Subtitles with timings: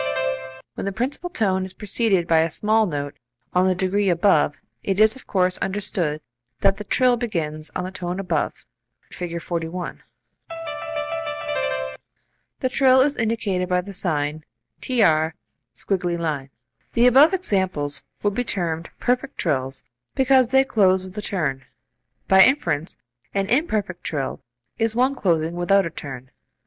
[0.73, 3.19] When the principal note is preceded by a small note
[3.53, 6.21] on the degree above, it is of course understood
[6.61, 8.65] that the trill begins on the tone above.
[9.11, 9.39] Fig.
[9.39, 10.01] 41.
[12.61, 14.43] The trill is indicated by the sign
[14.81, 15.35] [trill symbol].
[15.35, 15.37] [Illustration:
[15.73, 16.01] Fig.
[16.01, 16.49] 40.] [Illustration: Fig.
[16.49, 16.49] 41.]
[16.93, 19.83] The above examples would be termed perfect trills
[20.15, 21.63] because they close with a turn.
[22.27, 22.97] By inference,
[23.35, 24.41] an imperfect trill
[24.79, 26.31] is one closing without a turn.